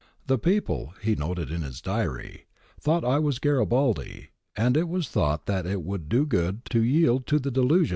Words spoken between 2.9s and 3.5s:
I was